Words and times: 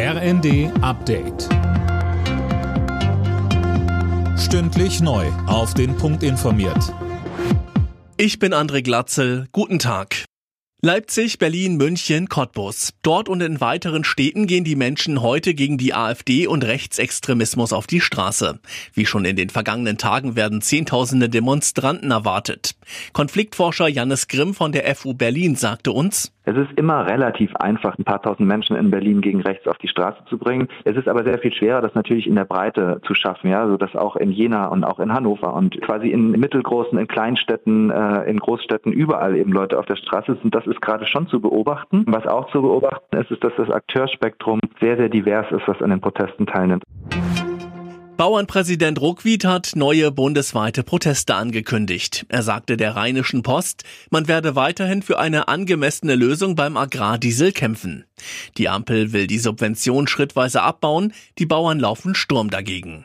RND 0.00 0.70
Update. 0.80 1.48
Stündlich 4.38 5.00
neu. 5.00 5.26
Auf 5.48 5.74
den 5.74 5.96
Punkt 5.96 6.22
informiert. 6.22 6.94
Ich 8.16 8.38
bin 8.38 8.54
André 8.54 8.82
Glatzel. 8.82 9.48
Guten 9.50 9.80
Tag. 9.80 10.24
Leipzig, 10.80 11.40
Berlin, 11.40 11.76
München, 11.76 12.28
Cottbus. 12.28 12.90
Dort 13.02 13.28
und 13.28 13.40
in 13.40 13.60
weiteren 13.60 14.04
Städten 14.04 14.46
gehen 14.46 14.62
die 14.62 14.76
Menschen 14.76 15.20
heute 15.22 15.52
gegen 15.52 15.76
die 15.76 15.92
AfD 15.92 16.46
und 16.46 16.62
Rechtsextremismus 16.62 17.72
auf 17.72 17.88
die 17.88 18.00
Straße. 18.00 18.60
Wie 18.94 19.04
schon 19.04 19.24
in 19.24 19.34
den 19.34 19.50
vergangenen 19.50 19.98
Tagen 19.98 20.36
werden 20.36 20.62
Zehntausende 20.62 21.28
Demonstranten 21.28 22.12
erwartet. 22.12 22.76
Konfliktforscher 23.12 23.88
Jannis 23.88 24.28
Grimm 24.28 24.54
von 24.54 24.70
der 24.70 24.94
FU 24.94 25.14
Berlin 25.14 25.56
sagte 25.56 25.90
uns, 25.90 26.30
es 26.48 26.56
ist 26.56 26.78
immer 26.78 27.06
relativ 27.06 27.54
einfach, 27.56 27.98
ein 27.98 28.04
paar 28.04 28.22
tausend 28.22 28.48
Menschen 28.48 28.74
in 28.74 28.90
Berlin 28.90 29.20
gegen 29.20 29.42
rechts 29.42 29.68
auf 29.68 29.76
die 29.76 29.88
Straße 29.88 30.24
zu 30.30 30.38
bringen. 30.38 30.68
Es 30.84 30.96
ist 30.96 31.06
aber 31.06 31.22
sehr 31.22 31.38
viel 31.38 31.52
schwerer, 31.52 31.82
das 31.82 31.94
natürlich 31.94 32.26
in 32.26 32.36
der 32.36 32.46
Breite 32.46 33.00
zu 33.04 33.14
schaffen, 33.14 33.50
ja, 33.50 33.66
so 33.68 33.76
dass 33.76 33.94
auch 33.94 34.16
in 34.16 34.30
Jena 34.30 34.68
und 34.68 34.82
auch 34.82 34.98
in 34.98 35.12
Hannover 35.12 35.52
und 35.52 35.78
quasi 35.82 36.08
in 36.08 36.30
mittelgroßen, 36.30 36.98
in 36.98 37.06
Kleinstädten, 37.06 37.90
äh, 37.90 38.22
in 38.24 38.38
Großstädten 38.38 38.92
überall 38.92 39.36
eben 39.36 39.52
Leute 39.52 39.78
auf 39.78 39.84
der 39.84 39.96
Straße 39.96 40.38
sind. 40.40 40.54
Das 40.54 40.66
ist 40.66 40.80
gerade 40.80 41.06
schon 41.06 41.26
zu 41.28 41.40
beobachten. 41.40 42.04
Was 42.06 42.26
auch 42.26 42.50
zu 42.50 42.62
beobachten 42.62 43.16
ist, 43.16 43.30
ist, 43.30 43.44
dass 43.44 43.52
das 43.56 43.70
Akteurspektrum 43.70 44.60
sehr, 44.80 44.96
sehr 44.96 45.10
divers 45.10 45.46
ist, 45.50 45.68
was 45.68 45.82
an 45.82 45.90
den 45.90 46.00
Protesten 46.00 46.46
teilnimmt. 46.46 46.82
Bauernpräsident 48.18 49.00
Ruckwied 49.00 49.44
hat 49.44 49.76
neue 49.76 50.10
bundesweite 50.10 50.82
Proteste 50.82 51.36
angekündigt. 51.36 52.26
Er 52.28 52.42
sagte 52.42 52.76
der 52.76 52.96
Rheinischen 52.96 53.44
Post, 53.44 53.84
man 54.10 54.26
werde 54.26 54.56
weiterhin 54.56 55.02
für 55.02 55.20
eine 55.20 55.46
angemessene 55.46 56.16
Lösung 56.16 56.56
beim 56.56 56.76
Agrardiesel 56.76 57.52
kämpfen. 57.52 58.06
Die 58.56 58.68
Ampel 58.68 59.12
will 59.12 59.28
die 59.28 59.38
Subvention 59.38 60.08
schrittweise 60.08 60.62
abbauen, 60.62 61.12
die 61.38 61.46
Bauern 61.46 61.78
laufen 61.78 62.16
Sturm 62.16 62.50
dagegen. 62.50 63.04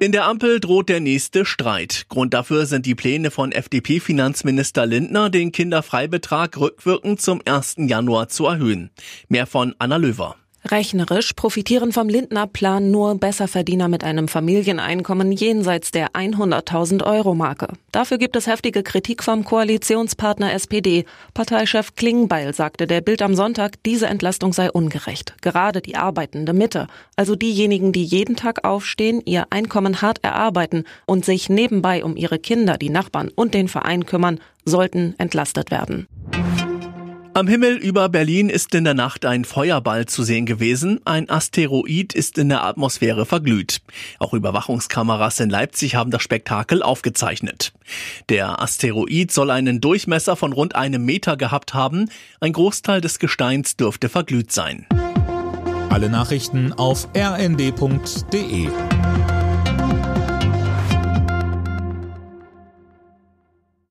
In 0.00 0.10
der 0.10 0.24
Ampel 0.24 0.58
droht 0.58 0.88
der 0.88 0.98
nächste 0.98 1.44
Streit. 1.44 2.06
Grund 2.08 2.34
dafür 2.34 2.66
sind 2.66 2.86
die 2.86 2.96
Pläne 2.96 3.30
von 3.30 3.52
FDP-Finanzminister 3.52 4.84
Lindner, 4.84 5.30
den 5.30 5.52
Kinderfreibetrag 5.52 6.58
rückwirkend 6.58 7.20
zum 7.20 7.40
1. 7.44 7.76
Januar 7.86 8.28
zu 8.28 8.46
erhöhen. 8.46 8.90
Mehr 9.28 9.46
von 9.46 9.76
Anna 9.78 9.96
Löwer. 9.96 10.34
Rechnerisch 10.70 11.34
profitieren 11.34 11.92
vom 11.92 12.08
Lindner-Plan 12.08 12.90
nur 12.90 13.16
Besserverdiener 13.16 13.88
mit 13.88 14.02
einem 14.02 14.28
Familieneinkommen 14.28 15.30
jenseits 15.30 15.90
der 15.90 16.12
100.000 16.12 17.04
Euro 17.04 17.34
Marke. 17.34 17.68
Dafür 17.92 18.16
gibt 18.16 18.34
es 18.34 18.46
heftige 18.46 18.82
Kritik 18.82 19.22
vom 19.22 19.44
Koalitionspartner 19.44 20.54
SPD. 20.54 21.04
Parteichef 21.34 21.96
Klingbeil 21.96 22.54
sagte 22.54 22.86
der 22.86 23.02
Bild 23.02 23.20
am 23.20 23.34
Sonntag, 23.34 23.82
diese 23.84 24.06
Entlastung 24.06 24.54
sei 24.54 24.70
ungerecht. 24.70 25.34
Gerade 25.42 25.82
die 25.82 25.96
arbeitende 25.96 26.54
Mitte, 26.54 26.86
also 27.14 27.36
diejenigen, 27.36 27.92
die 27.92 28.04
jeden 28.04 28.34
Tag 28.34 28.64
aufstehen, 28.64 29.20
ihr 29.26 29.48
Einkommen 29.50 30.00
hart 30.00 30.24
erarbeiten 30.24 30.84
und 31.04 31.26
sich 31.26 31.50
nebenbei 31.50 32.02
um 32.02 32.16
ihre 32.16 32.38
Kinder, 32.38 32.78
die 32.78 32.90
Nachbarn 32.90 33.30
und 33.34 33.52
den 33.52 33.68
Verein 33.68 34.06
kümmern, 34.06 34.40
sollten 34.64 35.14
entlastet 35.18 35.70
werden. 35.70 36.08
Am 37.36 37.48
Himmel 37.48 37.78
über 37.78 38.08
Berlin 38.08 38.48
ist 38.48 38.76
in 38.76 38.84
der 38.84 38.94
Nacht 38.94 39.26
ein 39.26 39.44
Feuerball 39.44 40.06
zu 40.06 40.22
sehen 40.22 40.46
gewesen. 40.46 41.00
Ein 41.04 41.28
Asteroid 41.28 42.14
ist 42.14 42.38
in 42.38 42.48
der 42.48 42.62
Atmosphäre 42.62 43.26
verglüht. 43.26 43.80
Auch 44.20 44.34
Überwachungskameras 44.34 45.40
in 45.40 45.50
Leipzig 45.50 45.96
haben 45.96 46.12
das 46.12 46.22
Spektakel 46.22 46.80
aufgezeichnet. 46.80 47.72
Der 48.28 48.62
Asteroid 48.62 49.32
soll 49.32 49.50
einen 49.50 49.80
Durchmesser 49.80 50.36
von 50.36 50.52
rund 50.52 50.76
einem 50.76 51.04
Meter 51.04 51.36
gehabt 51.36 51.74
haben. 51.74 52.08
Ein 52.38 52.52
Großteil 52.52 53.00
des 53.00 53.18
Gesteins 53.18 53.76
dürfte 53.76 54.08
verglüht 54.08 54.52
sein. 54.52 54.86
Alle 55.90 56.10
Nachrichten 56.10 56.72
auf 56.72 57.08
rnd.de 57.16 58.68